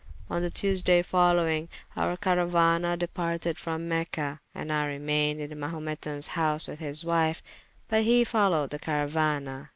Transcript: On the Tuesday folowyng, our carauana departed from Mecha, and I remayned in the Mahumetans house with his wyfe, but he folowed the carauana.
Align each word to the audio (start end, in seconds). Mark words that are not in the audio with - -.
On 0.31 0.41
the 0.41 0.49
Tuesday 0.49 1.03
folowyng, 1.03 1.67
our 1.95 2.17
carauana 2.17 2.97
departed 2.97 3.59
from 3.59 3.87
Mecha, 3.87 4.39
and 4.55 4.73
I 4.73 4.87
remayned 4.87 5.37
in 5.39 5.51
the 5.51 5.55
Mahumetans 5.55 6.29
house 6.29 6.67
with 6.67 6.79
his 6.79 7.03
wyfe, 7.03 7.43
but 7.87 8.01
he 8.01 8.25
folowed 8.25 8.71
the 8.71 8.79
carauana. 8.79 9.69